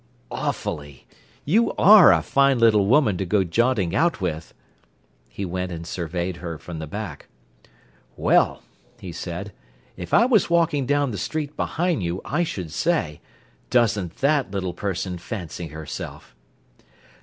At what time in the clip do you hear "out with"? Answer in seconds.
3.93-4.51